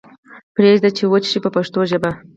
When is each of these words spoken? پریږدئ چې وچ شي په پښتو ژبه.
پریږدئ 0.55 0.89
چې 0.97 1.03
وچ 1.11 1.23
شي 1.31 1.39
په 1.43 1.49
پښتو 1.55 1.79
ژبه. 1.89 2.11